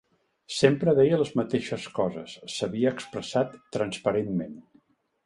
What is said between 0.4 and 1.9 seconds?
Sempre deia les mateixes